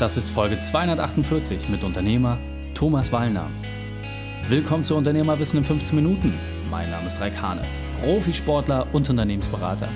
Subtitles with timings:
[0.00, 2.38] Das ist Folge 248 mit Unternehmer
[2.72, 3.44] Thomas Wallner.
[4.48, 6.32] Willkommen zu Unternehmerwissen in 15 Minuten.
[6.70, 7.66] Mein Name ist Raik Hane,
[8.00, 9.90] Profisportler und Unternehmensberater.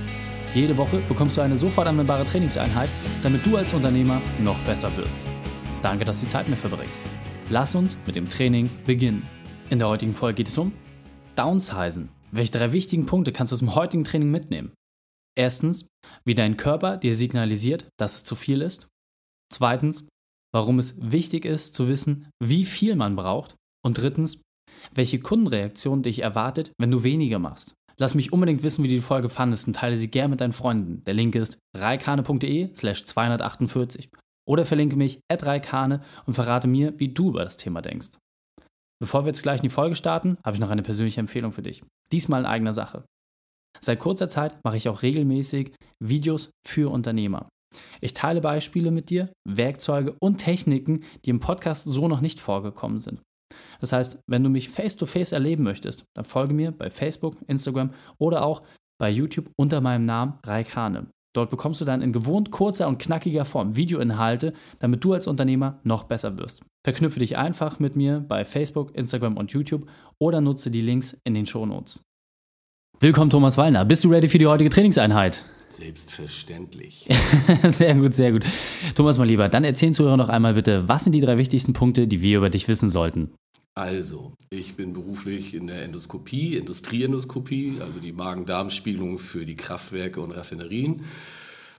[0.55, 2.91] Jede Woche bekommst du eine sofort anwendbare Trainingseinheit,
[3.23, 5.17] damit du als Unternehmer noch besser wirst.
[5.81, 7.01] Danke, dass du die Zeit mit verbringst.
[7.49, 9.27] Lass uns mit dem Training beginnen.
[9.71, 10.73] In der heutigen Folge geht es um
[11.35, 12.11] Downsizen.
[12.31, 14.75] Welche drei wichtigen Punkte kannst du dem heutigen Training mitnehmen?
[15.35, 15.89] Erstens,
[16.27, 18.89] wie dein Körper dir signalisiert, dass es zu viel ist.
[19.55, 20.09] Zweitens,
[20.53, 23.55] warum es wichtig ist zu wissen, wie viel man braucht.
[23.87, 24.41] Und drittens,
[24.93, 27.75] welche Kundenreaktion dich erwartet, wenn du weniger machst.
[27.97, 30.53] Lass mich unbedingt wissen, wie du die Folge fandest und teile sie gern mit deinen
[30.53, 31.05] Freunden.
[31.05, 34.11] Der Link ist reikane.de slash 248
[34.45, 38.09] oder verlinke mich at reikane und verrate mir, wie du über das Thema denkst.
[39.01, 41.63] Bevor wir jetzt gleich in die Folge starten, habe ich noch eine persönliche Empfehlung für
[41.63, 41.85] dich.
[42.11, 43.05] Diesmal in eigener Sache.
[43.81, 47.49] Seit kurzer Zeit mache ich auch regelmäßig Videos für Unternehmer.
[48.01, 53.01] Ich teile Beispiele mit dir, Werkzeuge und Techniken, die im Podcast so noch nicht vorgekommen
[53.01, 53.21] sind.
[53.81, 57.93] Das heißt, wenn du mich face-to-face -face erleben möchtest, dann folge mir bei Facebook, Instagram
[58.19, 58.63] oder auch
[58.99, 61.09] bei YouTube unter meinem Namen Raikane.
[61.35, 65.81] Dort bekommst du dann in gewohnt kurzer und knackiger Form Videoinhalte, damit du als Unternehmer
[65.83, 66.63] noch besser wirst.
[66.85, 69.87] Verknüpfe dich einfach mit mir bei Facebook, Instagram und YouTube
[70.21, 72.01] oder nutze die Links in den Shownotes.
[73.01, 73.85] Willkommen, Thomas Wallner.
[73.85, 75.45] Bist du ready für die heutige Trainingseinheit?
[75.77, 77.09] Selbstverständlich.
[77.69, 78.45] sehr gut, sehr gut.
[78.95, 82.07] Thomas, mal lieber, dann erzählen Zuhörer noch einmal bitte, was sind die drei wichtigsten Punkte,
[82.07, 83.31] die wir über dich wissen sollten?
[83.75, 90.31] Also, ich bin beruflich in der Endoskopie, Industrieendoskopie, also die Magen-Darm-Spiegelung für die Kraftwerke und
[90.31, 91.03] Raffinerien.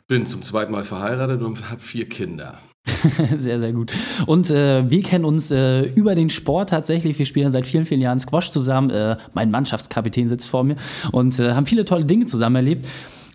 [0.10, 2.60] Bin zum zweiten Mal verheiratet und habe vier Kinder.
[3.38, 3.94] sehr, sehr gut.
[4.26, 7.18] Und äh, wir kennen uns äh, über den Sport tatsächlich.
[7.18, 8.90] Wir spielen seit vielen, vielen Jahren Squash zusammen.
[8.90, 10.76] Äh, mein Mannschaftskapitän sitzt vor mir
[11.14, 12.88] und äh, haben viele tolle Dinge zusammen erlebt.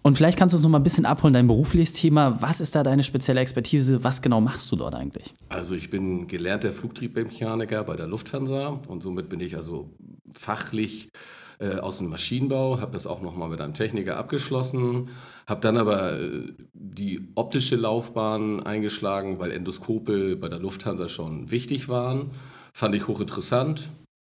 [0.02, 2.40] Und vielleicht kannst du uns noch mal ein bisschen abholen, dein berufliches Thema.
[2.40, 4.02] Was ist da deine spezielle Expertise?
[4.02, 5.34] Was genau machst du dort eigentlich?
[5.50, 9.90] Also ich bin gelernter Flugtriebmechaniker bei der Lufthansa und somit bin ich also
[10.32, 11.10] fachlich
[11.58, 15.10] äh, aus dem Maschinenbau, habe das auch noch mal mit einem Techniker abgeschlossen,
[15.46, 21.88] habe dann aber äh, die optische Laufbahn eingeschlagen, weil Endoskope bei der Lufthansa schon wichtig
[21.88, 22.30] waren.
[22.72, 23.90] Fand ich hochinteressant.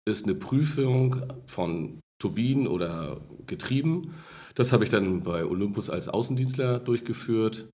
[0.08, 4.14] Ist eine Prüfung von Turbinen oder Getrieben
[4.58, 7.68] das habe ich dann bei Olympus als Außendienstler durchgeführt.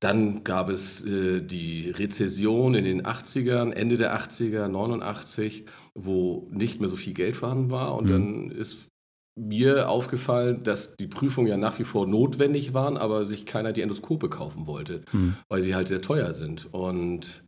[0.00, 5.64] Dann gab es äh, die Rezession in den 80ern, Ende der 80er, 89,
[5.94, 7.94] wo nicht mehr so viel Geld vorhanden war.
[7.96, 8.10] Und mhm.
[8.10, 8.88] dann ist
[9.38, 13.80] mir aufgefallen, dass die Prüfungen ja nach wie vor notwendig waren, aber sich keiner die
[13.80, 15.36] Endoskope kaufen wollte, mhm.
[15.48, 16.68] weil sie halt sehr teuer sind.
[16.72, 17.44] Und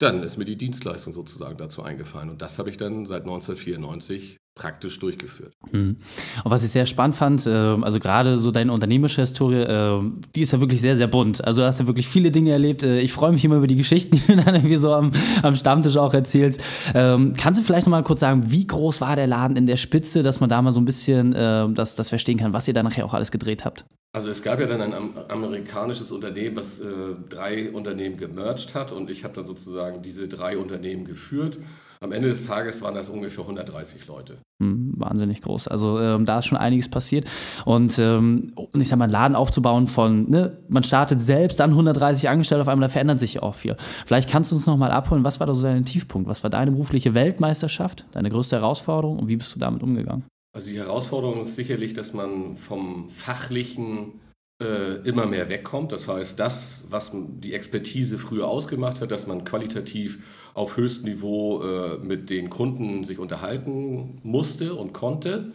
[0.00, 2.30] dann ist mir die Dienstleistung sozusagen dazu eingefallen.
[2.30, 5.52] Und das habe ich dann seit 1994 praktisch durchgeführt.
[5.72, 5.96] Mhm.
[6.44, 10.00] Und was ich sehr spannend fand, äh, also gerade so deine unternehmerische Historie, äh,
[10.34, 11.44] die ist ja wirklich sehr, sehr bunt.
[11.44, 12.84] Also du hast ja wirklich viele Dinge erlebt.
[12.84, 15.10] Äh, ich freue mich immer über die Geschichten, die du dann irgendwie so am,
[15.42, 16.62] am Stammtisch auch erzählst.
[16.94, 20.22] Ähm, kannst du vielleicht nochmal kurz sagen, wie groß war der Laden in der Spitze,
[20.22, 23.04] dass man da mal so ein bisschen das, das verstehen kann, was ihr da nachher
[23.04, 23.84] auch alles gedreht habt?
[24.12, 24.92] Also es gab ja dann ein
[25.28, 26.82] amerikanisches Unternehmen, was
[27.28, 31.58] drei Unternehmen gemerged hat und ich habe dann sozusagen diese drei Unternehmen geführt.
[32.04, 34.36] Am Ende des Tages waren das ungefähr 130 Leute.
[34.62, 35.68] Hm, wahnsinnig groß.
[35.68, 37.26] Also ähm, da ist schon einiges passiert.
[37.64, 42.28] Und ähm, ich sag mal, einen Laden aufzubauen von, ne, man startet selbst, dann 130
[42.28, 43.74] Angestellte auf einmal, da verändert sich ja auch viel.
[44.04, 46.28] Vielleicht kannst du uns nochmal abholen, was war da so dein Tiefpunkt?
[46.28, 50.24] Was war deine berufliche Weltmeisterschaft, deine größte Herausforderung und wie bist du damit umgegangen?
[50.54, 54.20] Also die Herausforderung ist sicherlich, dass man vom fachlichen
[54.60, 55.90] immer mehr wegkommt.
[55.90, 61.62] Das heißt, das, was die Expertise früher ausgemacht hat, dass man qualitativ auf höchstem Niveau
[61.62, 65.52] äh, mit den Kunden sich unterhalten musste und konnte,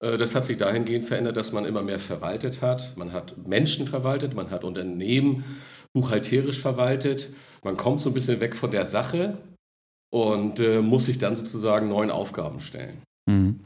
[0.00, 2.96] äh, das hat sich dahingehend verändert, dass man immer mehr verwaltet hat.
[2.96, 5.44] Man hat Menschen verwaltet, man hat Unternehmen
[5.92, 7.30] buchhalterisch verwaltet.
[7.62, 9.38] Man kommt so ein bisschen weg von der Sache
[10.12, 13.02] und äh, muss sich dann sozusagen neuen Aufgaben stellen.
[13.26, 13.60] Mhm.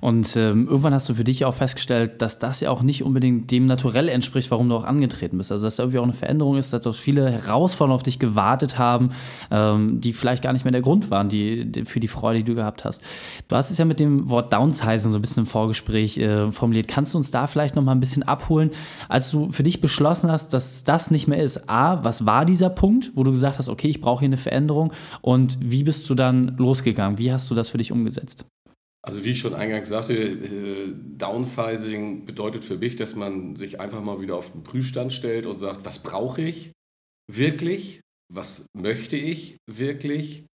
[0.00, 3.50] Und ähm, irgendwann hast du für dich auch festgestellt, dass das ja auch nicht unbedingt
[3.50, 5.52] dem Naturell entspricht, warum du auch angetreten bist.
[5.52, 8.78] Also dass da irgendwie auch eine Veränderung ist, dass auch viele Herausforderungen auf dich gewartet
[8.78, 9.10] haben,
[9.50, 12.44] ähm, die vielleicht gar nicht mehr der Grund waren, die, die, für die Freude, die
[12.44, 13.02] du gehabt hast.
[13.48, 16.88] Du hast es ja mit dem Wort Downsizing so ein bisschen im Vorgespräch äh, formuliert.
[16.88, 18.70] Kannst du uns da vielleicht noch mal ein bisschen abholen,
[19.08, 21.68] als du für dich beschlossen hast, dass das nicht mehr ist?
[21.68, 24.92] A, was war dieser Punkt, wo du gesagt hast, okay, ich brauche hier eine Veränderung
[25.20, 27.18] und wie bist du dann losgegangen?
[27.18, 28.46] Wie hast du das für dich umgesetzt?
[29.06, 34.02] Also wie ich schon eingangs sagte, äh, Downsizing bedeutet für mich, dass man sich einfach
[34.02, 36.72] mal wieder auf den Prüfstand stellt und sagt, was brauche ich
[37.32, 38.00] wirklich?
[38.28, 40.46] Was möchte ich wirklich?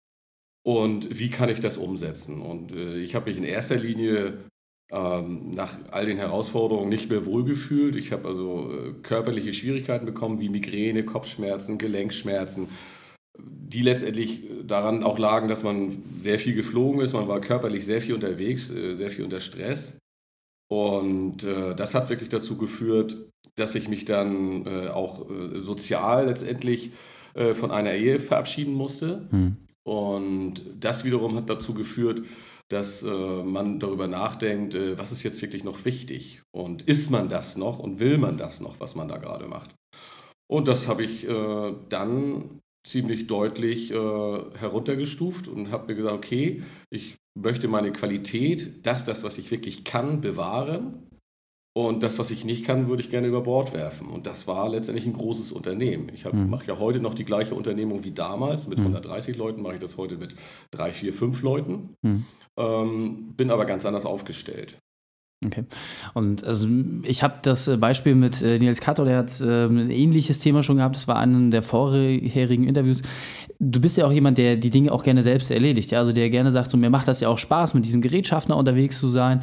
[0.67, 2.43] Und wie kann ich das umsetzen?
[2.43, 4.45] Und äh, ich habe mich in erster Linie
[4.91, 7.95] ähm, nach all den Herausforderungen nicht mehr wohlgefühlt.
[7.95, 12.69] Ich habe also äh, körperliche Schwierigkeiten bekommen, wie Migräne, Kopfschmerzen, Gelenkschmerzen,
[13.47, 18.01] die letztendlich daran auch lagen, dass man sehr viel geflogen ist, man war körperlich sehr
[18.01, 19.99] viel unterwegs, äh, sehr viel unter Stress.
[20.69, 23.17] Und äh, das hat wirklich dazu geführt,
[23.57, 26.93] dass ich mich dann äh, auch äh, sozial letztendlich
[27.35, 29.29] äh, von einer Ehe verabschieden musste.
[29.31, 29.57] Mhm.
[29.85, 32.23] Und das wiederum hat dazu geführt,
[32.69, 37.29] dass äh, man darüber nachdenkt, äh, was ist jetzt wirklich noch wichtig und ist man
[37.29, 39.75] das noch und will man das noch, was man da gerade macht.
[40.49, 46.63] Und das habe ich äh, dann ziemlich deutlich äh, heruntergestuft und habe mir gesagt, okay,
[46.91, 51.07] ich möchte meine Qualität, das, das, was ich wirklich kann, bewahren
[51.77, 54.09] und das, was ich nicht kann, würde ich gerne über Bord werfen.
[54.09, 56.11] Und das war letztendlich ein großes Unternehmen.
[56.13, 56.51] Ich mhm.
[56.51, 58.67] mache ja heute noch die gleiche Unternehmung wie damals.
[58.67, 58.87] Mit mhm.
[58.87, 60.35] 130 Leuten mache ich das heute mit
[60.73, 61.95] 3, 4, 5 Leuten.
[62.03, 62.27] Mhm.
[62.57, 64.79] Ähm, bin aber ganz anders aufgestellt.
[65.45, 65.65] Okay.
[66.13, 66.69] Und also
[67.03, 70.63] ich habe das äh, Beispiel mit äh, Nils Kato, der hat äh, ein ähnliches Thema
[70.63, 70.97] schon gehabt.
[70.97, 73.01] Das war einem der vorherigen Interviews.
[73.59, 75.93] Du bist ja auch jemand, der die Dinge auch gerne selbst erledigt.
[75.93, 76.01] Ja?
[76.01, 78.99] Also der gerne sagt, so mir macht das ja auch Spaß, mit diesen Gerätschaften unterwegs
[78.99, 79.43] zu sein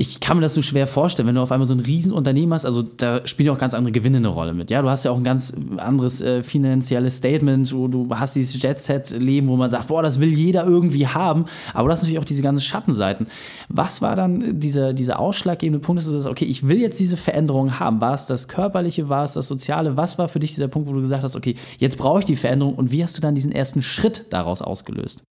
[0.00, 2.64] ich kann mir das so schwer vorstellen, wenn du auf einmal so ein Riesenunternehmen hast,
[2.64, 4.70] also da spielen ja auch ganz andere Gewinne eine Rolle mit.
[4.70, 8.62] Ja, du hast ja auch ein ganz anderes äh, finanzielles Statement, wo du hast dieses
[8.62, 12.24] Jet-Set-Leben, wo man sagt, boah, das will jeder irgendwie haben, aber du hast natürlich auch
[12.24, 13.26] diese ganzen Schattenseiten.
[13.68, 17.16] Was war dann dieser, dieser ausschlaggebende Punkt, dass du sagst, okay, ich will jetzt diese
[17.16, 18.00] Veränderung haben?
[18.00, 19.96] War es das Körperliche, war es das Soziale?
[19.96, 22.36] Was war für dich dieser Punkt, wo du gesagt hast, okay, jetzt brauche ich die
[22.36, 25.24] Veränderung und wie hast du dann diesen ersten Schritt daraus ausgelöst?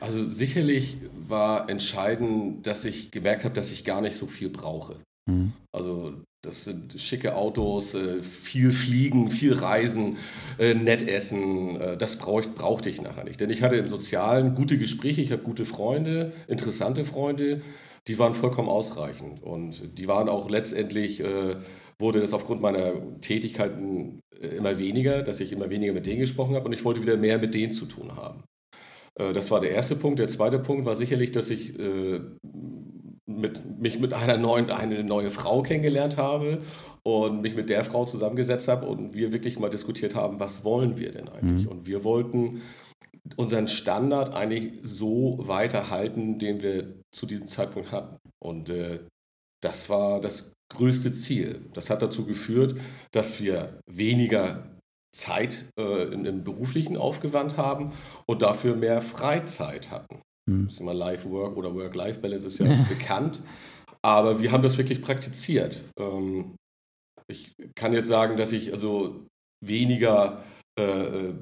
[0.00, 0.98] Also sicherlich
[1.28, 4.96] war entscheidend, dass ich gemerkt habe, dass ich gar nicht so viel brauche.
[5.26, 5.52] Mhm.
[5.72, 10.18] Also das sind schicke Autos, äh, viel Fliegen, viel Reisen,
[10.58, 11.80] äh, nett essen.
[11.80, 13.40] Äh, das brauch, brauchte ich nachher nicht.
[13.40, 17.62] Denn ich hatte im Sozialen gute Gespräche, ich habe gute Freunde, interessante Freunde,
[18.06, 19.42] die waren vollkommen ausreichend.
[19.42, 21.22] Und die waren auch letztendlich,
[21.98, 22.92] wurde das aufgrund meiner
[23.22, 24.20] Tätigkeiten
[24.58, 27.38] immer weniger, dass ich immer weniger mit denen gesprochen habe und ich wollte wieder mehr
[27.38, 28.44] mit denen zu tun haben.
[29.18, 30.18] Äh, das war der erste Punkt.
[30.18, 32.20] Der zweite Punkt war sicherlich, dass ich äh,
[33.26, 36.58] mit, mich mit einer neuen, eine neue Frau kennengelernt habe
[37.02, 40.98] und mich mit der Frau zusammengesetzt habe und wir wirklich mal diskutiert haben, was wollen
[40.98, 41.66] wir denn eigentlich?
[41.66, 41.72] Mhm.
[41.72, 42.62] Und wir wollten
[43.36, 48.16] unseren Standard eigentlich so weiterhalten, den wir zu diesem Zeitpunkt hatten.
[48.38, 49.00] Und äh,
[49.62, 51.60] das war das größte Ziel.
[51.72, 52.78] Das hat dazu geführt,
[53.12, 54.73] dass wir weniger
[55.14, 57.92] Zeit äh, im, im, Beruflichen aufgewandt haben
[58.26, 60.22] und dafür mehr Freizeit hatten.
[60.50, 60.64] Hm.
[60.64, 63.40] Das ist immer Life-Work oder Work-Life-Balance ist ja bekannt.
[64.02, 65.82] Aber wir haben das wirklich praktiziert.
[65.98, 66.56] Ähm,
[67.28, 69.26] ich kann jetzt sagen, dass ich also
[69.64, 70.44] weniger
[70.78, 71.34] äh, äh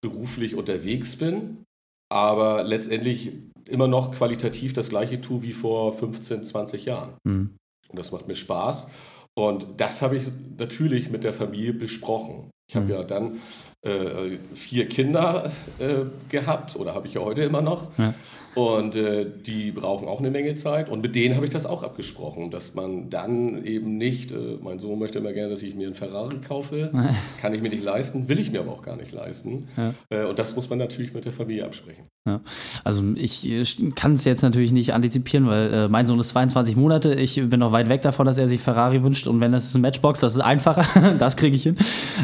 [0.00, 1.64] beruflich unterwegs bin,
[2.08, 3.32] aber letztendlich
[3.68, 7.18] immer noch qualitativ das gleiche tue wie vor 15, 20 Jahren.
[7.24, 7.56] Mhm.
[7.88, 8.90] Und das macht mir Spaß.
[9.34, 12.50] Und das habe ich natürlich mit der Familie besprochen.
[12.68, 12.92] Ich habe mhm.
[12.92, 13.40] ja dann
[13.82, 17.96] äh, vier Kinder äh, gehabt oder habe ich ja heute immer noch.
[17.98, 18.14] Ja.
[18.58, 20.90] Und äh, die brauchen auch eine Menge Zeit.
[20.90, 24.80] Und mit denen habe ich das auch abgesprochen, dass man dann eben nicht, äh, mein
[24.80, 26.90] Sohn möchte immer gerne, dass ich mir einen Ferrari kaufe.
[27.40, 29.68] Kann ich mir nicht leisten, will ich mir aber auch gar nicht leisten.
[29.76, 29.94] Ja.
[30.10, 32.06] Äh, und das muss man natürlich mit der Familie absprechen.
[32.26, 32.40] Ja.
[32.82, 33.48] Also ich
[33.94, 37.14] kann es jetzt natürlich nicht antizipieren, weil äh, mein Sohn ist 22 Monate.
[37.14, 39.28] Ich bin noch weit weg davon, dass er sich Ferrari wünscht.
[39.28, 41.14] Und wenn das ist ein Matchbox, das ist einfacher.
[41.18, 41.76] das kriege ich hin.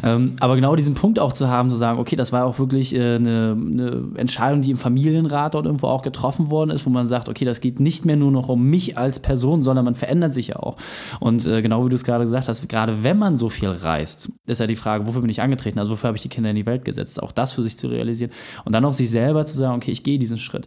[0.02, 2.92] Ähm, aber genau diesen Punkt auch zu haben, zu sagen, okay, das war auch wirklich
[2.92, 6.90] äh, eine, eine Entscheidung, die im Familienrat dort irgendwo auch getroffen getroffen worden ist, wo
[6.90, 9.94] man sagt, okay, das geht nicht mehr nur noch um mich als Person, sondern man
[9.94, 10.76] verändert sich ja auch.
[11.20, 14.30] Und äh, genau wie du es gerade gesagt hast, gerade wenn man so viel reist,
[14.46, 15.78] ist ja die Frage, wofür bin ich angetreten?
[15.78, 17.22] Also wofür habe ich die Kinder in die Welt gesetzt?
[17.22, 18.32] Auch das für sich zu realisieren
[18.64, 20.66] und dann auch sich selber zu sagen, okay, ich gehe diesen Schritt.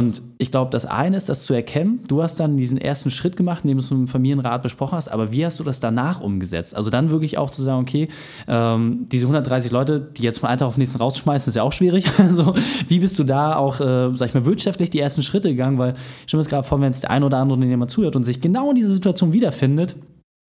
[0.00, 2.00] Und ich glaube, das eine ist, das zu erkennen.
[2.08, 5.08] Du hast dann diesen ersten Schritt gemacht, indem du es mit dem Familienrat besprochen hast,
[5.08, 6.74] aber wie hast du das danach umgesetzt?
[6.74, 8.08] Also dann wirklich auch zu sagen, okay,
[8.48, 11.64] ähm, diese 130 Leute, die jetzt von einem Tag auf den nächsten rausschmeißen, ist ja
[11.64, 12.06] auch schwierig.
[12.18, 12.54] also
[12.88, 15.76] wie bist du da auch, äh, sag ich mal, wirtschaftlich die ersten Schritte gegangen?
[15.76, 18.24] Weil ich stelle mir gerade vor, wenn jetzt der ein oder andere jemand zuhört und
[18.24, 19.96] sich genau in dieser Situation wiederfindet,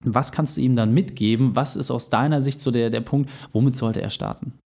[0.06, 1.56] was kannst du ihm dann mitgeben?
[1.56, 4.59] Was ist aus deiner Sicht so der, der Punkt, womit sollte er starten?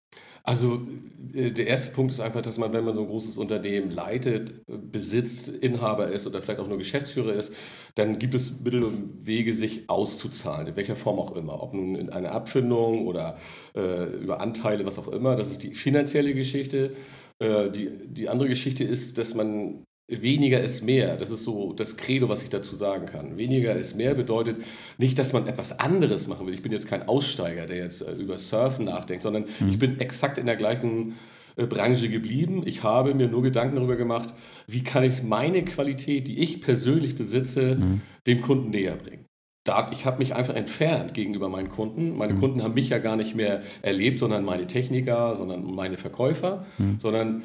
[0.46, 0.86] Also
[1.32, 4.52] äh, der erste Punkt ist einfach, dass man, wenn man so ein großes Unternehmen leitet,
[4.66, 7.54] besitzt, Inhaber ist oder vielleicht auch nur Geschäftsführer ist,
[7.94, 11.62] dann gibt es Mittel und Wege, sich auszuzahlen, in welcher Form auch immer.
[11.62, 13.38] Ob nun in einer Abfindung oder
[13.74, 15.34] äh, über Anteile, was auch immer.
[15.34, 16.92] Das ist die finanzielle Geschichte.
[17.38, 21.16] Äh, die, die andere Geschichte ist, dass man Weniger ist mehr.
[21.16, 23.38] Das ist so das Credo, was ich dazu sagen kann.
[23.38, 24.58] Weniger ist mehr bedeutet
[24.98, 26.52] nicht, dass man etwas anderes machen will.
[26.54, 29.68] Ich bin jetzt kein Aussteiger, der jetzt äh, über Surfen nachdenkt, sondern mhm.
[29.68, 31.14] ich bin exakt in der gleichen
[31.56, 32.62] äh, Branche geblieben.
[32.66, 34.34] Ich habe mir nur Gedanken darüber gemacht,
[34.66, 38.02] wie kann ich meine Qualität, die ich persönlich besitze, mhm.
[38.26, 39.24] dem Kunden näher bringen.
[39.66, 42.14] da, ich habe mich einfach entfernt gegenüber meinen Kunden.
[42.18, 42.40] Meine Mhm.
[42.40, 46.98] Kunden haben mich ja gar nicht mehr erlebt, sondern meine Techniker, sondern meine Verkäufer, Mhm.
[46.98, 47.42] sondern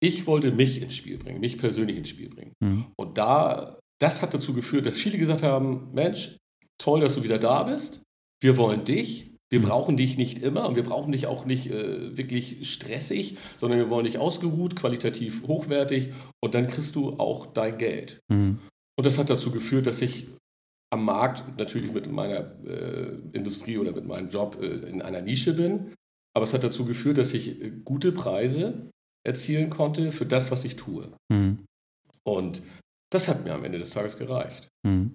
[0.00, 2.52] ich wollte mich ins Spiel bringen, mich persönlich ins Spiel bringen.
[2.60, 2.86] Mhm.
[2.96, 6.36] Und da, das hat dazu geführt, dass viele gesagt haben, Mensch,
[6.78, 8.02] toll, dass du wieder da bist.
[8.40, 9.32] Wir wollen dich.
[9.50, 9.64] Wir Mhm.
[9.64, 13.88] brauchen dich nicht immer und wir brauchen dich auch nicht äh, wirklich stressig, sondern wir
[13.88, 16.10] wollen dich ausgeruht, qualitativ hochwertig
[16.42, 18.20] und dann kriegst du auch dein Geld.
[18.28, 18.58] Mhm.
[18.96, 20.26] Und das hat dazu geführt, dass ich
[20.90, 25.54] am Markt natürlich mit meiner äh, Industrie oder mit meinem Job äh, in einer Nische
[25.54, 25.94] bin.
[26.36, 28.90] Aber es hat dazu geführt, dass ich äh, gute Preise
[29.28, 31.12] erzielen konnte für das, was ich tue.
[31.28, 31.64] Mhm.
[32.24, 32.62] Und
[33.10, 34.68] das hat mir am Ende des Tages gereicht.
[34.88, 35.14] Mhm.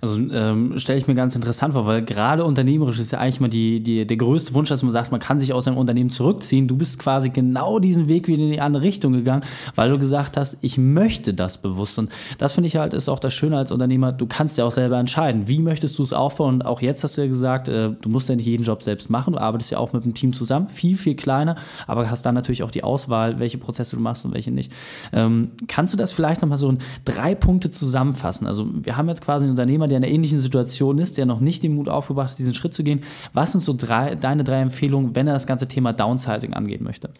[0.00, 3.48] Also ähm, stelle ich mir ganz interessant vor, weil gerade unternehmerisch ist ja eigentlich mal
[3.48, 6.66] die, die, der größte Wunsch, dass man sagt, man kann sich aus einem Unternehmen zurückziehen.
[6.66, 10.38] Du bist quasi genau diesen Weg wieder in die andere Richtung gegangen, weil du gesagt
[10.38, 11.98] hast, ich möchte das bewusst.
[11.98, 14.72] Und das finde ich halt ist auch das Schöne als Unternehmer, du kannst ja auch
[14.72, 16.54] selber entscheiden, wie möchtest du es aufbauen.
[16.54, 19.10] Und auch jetzt hast du ja gesagt, äh, du musst ja nicht jeden Job selbst
[19.10, 22.34] machen, du arbeitest ja auch mit einem Team zusammen, viel, viel kleiner, aber hast dann
[22.34, 24.72] natürlich auch die Auswahl, welche Prozesse du machst und welche nicht.
[25.12, 28.46] Ähm, kannst du das vielleicht nochmal so in drei Punkte zusammenfassen?
[28.46, 31.40] Also wir haben jetzt quasi einen Unternehmer, der in einer ähnlichen Situation ist, der noch
[31.40, 33.02] nicht den Mut aufgebracht hat, diesen Schritt zu gehen.
[33.32, 37.10] Was sind so drei, deine drei Empfehlungen, wenn er das ganze Thema Downsizing angehen möchte?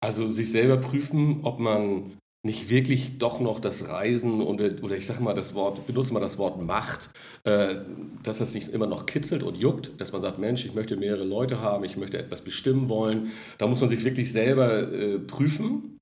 [0.00, 2.12] Also sich selber prüfen, ob man
[2.44, 6.20] nicht wirklich doch noch das Reisen und, oder ich sage mal das Wort, benutze mal
[6.20, 7.10] das Wort Macht,
[7.44, 7.76] äh,
[8.22, 11.24] dass das nicht immer noch kitzelt und juckt, dass man sagt, Mensch, ich möchte mehrere
[11.24, 13.30] Leute haben, ich möchte etwas bestimmen wollen.
[13.56, 15.93] Da muss man sich wirklich selber äh, prüfen,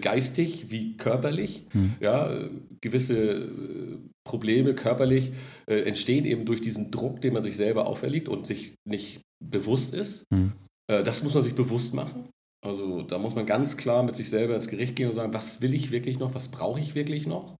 [0.00, 1.66] geistig wie körperlich.
[1.72, 1.94] Hm.
[2.00, 5.32] Ja, äh, gewisse äh, Probleme körperlich
[5.68, 9.94] äh, entstehen eben durch diesen Druck, den man sich selber auferlegt und sich nicht bewusst
[9.94, 10.24] ist.
[10.32, 10.52] Hm.
[10.90, 12.28] Äh, das muss man sich bewusst machen.
[12.64, 15.60] Also da muss man ganz klar mit sich selber ins Gericht gehen und sagen, was
[15.60, 17.54] will ich wirklich noch, was brauche ich wirklich noch?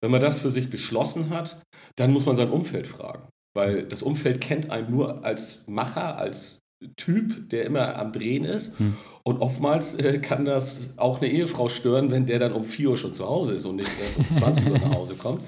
[0.00, 1.62] Wenn man das für sich beschlossen hat,
[1.96, 3.28] dann muss man sein Umfeld fragen.
[3.54, 6.58] Weil das Umfeld kennt einen nur als Macher, als
[6.96, 8.78] Typ, der immer am Drehen ist.
[8.78, 8.96] Hm.
[9.24, 12.96] Und oftmals äh, kann das auch eine Ehefrau stören, wenn der dann um 4 Uhr
[12.96, 15.42] schon zu Hause ist und nicht erst um 20 Uhr nach Hause kommt.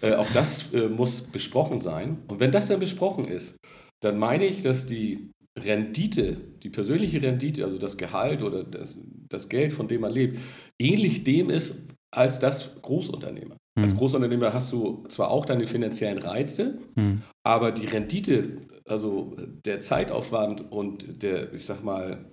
[0.00, 2.18] Äh, auch das äh, muss besprochen sein.
[2.28, 3.56] Und wenn das dann besprochen ist,
[4.00, 9.48] dann meine ich, dass die Rendite, die persönliche Rendite, also das Gehalt oder das, das
[9.48, 10.38] Geld, von dem man lebt,
[10.78, 13.56] ähnlich dem ist als das Großunternehmer.
[13.78, 13.98] Als Hm.
[13.98, 17.22] Großunternehmer hast du zwar auch deine finanziellen Reize, Hm.
[17.42, 22.30] aber die Rendite, also der Zeitaufwand und der, ich sag mal,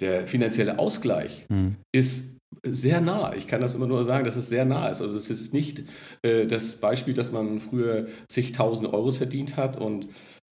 [0.00, 1.76] der finanzielle Ausgleich Hm.
[1.92, 3.34] ist sehr nah.
[3.34, 5.00] Ich kann das immer nur sagen, dass es sehr nah ist.
[5.00, 5.84] Also es ist nicht
[6.22, 10.08] äh, das Beispiel, dass man früher zigtausend Euros verdient hat und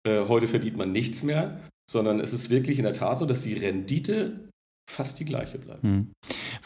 [0.07, 3.43] äh, heute verdient man nichts mehr, sondern es ist wirklich in der Tat so, dass
[3.43, 4.49] die Rendite
[4.89, 5.83] fast die gleiche bleibt.
[5.83, 6.13] Hm.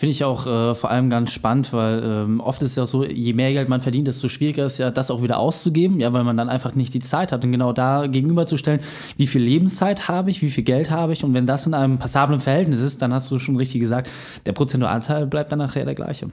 [0.02, 2.88] Finde ich auch äh, vor allem ganz spannend, weil ähm, oft ist es ja auch
[2.88, 6.12] so, je mehr Geld man verdient, desto schwieriger ist ja, das auch wieder auszugeben, ja,
[6.12, 7.44] weil man dann einfach nicht die Zeit hat.
[7.44, 8.80] Und genau da gegenüberzustellen,
[9.16, 11.98] wie viel Lebenszeit habe ich, wie viel Geld habe ich und wenn das in einem
[12.00, 14.10] passablen Verhältnis ist, dann hast du schon richtig gesagt,
[14.44, 16.30] der prozentuale bleibt dann nachher der gleiche.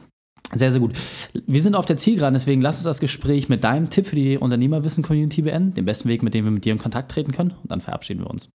[0.51, 0.95] Sehr, sehr gut.
[1.45, 4.39] Wir sind auf der Zielgeraden, deswegen lass uns das Gespräch mit deinem Tipp für die
[4.39, 7.69] Unternehmerwissen-Community beenden, den besten Weg, mit dem wir mit dir in Kontakt treten können und
[7.69, 8.49] dann verabschieden wir uns.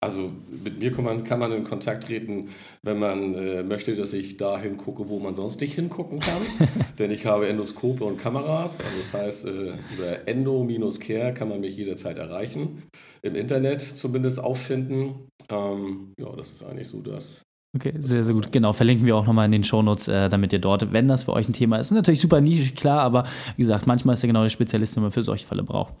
[0.00, 2.50] Also mit mir kann man, kann man in Kontakt treten,
[2.82, 6.42] wenn man äh, möchte, dass ich dahin gucke, wo man sonst nicht hingucken kann.
[7.00, 8.80] Denn ich habe Endoskope und Kameras.
[8.80, 12.84] Also das heißt, äh, über endo-care kann man mich jederzeit erreichen.
[13.22, 15.28] Im Internet zumindest auffinden.
[15.50, 17.47] Ähm, ja, das ist eigentlich so das.
[17.76, 18.50] Okay, sehr, sehr gut.
[18.50, 21.34] Genau, verlinken wir auch nochmal in den Shownotes, äh, damit ihr dort, wenn das für
[21.34, 23.24] euch ein Thema ist, natürlich super nischig, klar, aber
[23.56, 25.92] wie gesagt, manchmal ist ja genau der Spezialist, den man für solche Fälle braucht.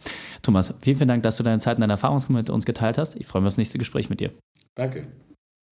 [0.42, 3.16] Thomas, vielen, vielen Dank, dass du deine Zeit und deine Erfahrungen mit uns geteilt hast.
[3.16, 4.32] Ich freue mich auf das nächste Gespräch mit dir.
[4.74, 5.08] Danke.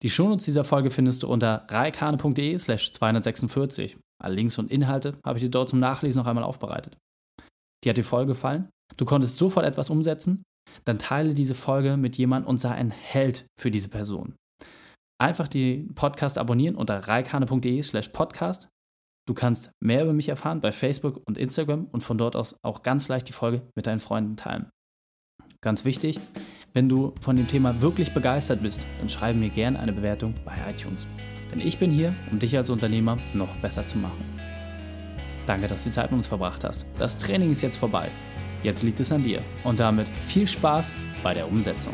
[0.01, 3.97] Die Shownotes dieser Folge findest du unter reikane.de slash 246.
[4.21, 6.97] Alle Links und Inhalte habe ich dir dort zum Nachlesen noch einmal aufbereitet.
[7.83, 8.67] Dir hat die Folge gefallen?
[8.97, 10.43] Du konntest sofort etwas umsetzen?
[10.85, 14.35] Dann teile diese Folge mit jemandem und sei ein Held für diese Person.
[15.19, 18.69] Einfach die Podcast abonnieren unter reikane.de slash podcast.
[19.25, 22.83] Du kannst mehr über mich erfahren bei Facebook und Instagram und von dort aus auch
[22.83, 24.69] ganz leicht die Folge mit deinen Freunden teilen.
[25.61, 26.19] Ganz wichtig,
[26.73, 30.53] wenn du von dem Thema wirklich begeistert bist, dann schreibe mir gerne eine Bewertung bei
[30.69, 31.05] iTunes.
[31.51, 34.25] Denn ich bin hier, um dich als Unternehmer noch besser zu machen.
[35.45, 36.85] Danke, dass du die Zeit mit uns verbracht hast.
[36.97, 38.09] Das Training ist jetzt vorbei.
[38.63, 39.41] Jetzt liegt es an dir.
[39.63, 40.91] Und damit viel Spaß
[41.21, 41.93] bei der Umsetzung.